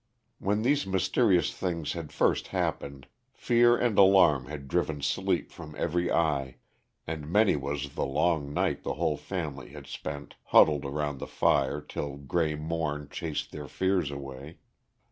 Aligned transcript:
When 0.39 0.63
these 0.63 0.87
mysterious 0.87 1.53
things 1.53 1.93
had 1.93 2.11
first 2.11 2.47
happened, 2.47 3.05
fear 3.33 3.77
and 3.77 3.99
alarm 3.99 4.47
had 4.47 4.67
driven 4.67 5.03
sleep 5.03 5.51
from 5.51 5.75
every 5.77 6.11
eye, 6.11 6.55
and 7.05 7.31
many 7.31 7.55
was 7.55 7.93
the 7.93 8.07
long 8.07 8.51
night 8.51 8.81
the 8.81 8.95
whole 8.95 9.15
family 9.17 9.73
had 9.73 9.85
spent, 9.85 10.37
huddled 10.45 10.85
round 10.85 11.19
the 11.19 11.27
fire 11.27 11.79
till 11.81 12.17
gray 12.17 12.55
morn 12.55 13.09
chased 13.11 13.51
their 13.51 13.67
fears 13.67 14.09
away. 14.09 14.57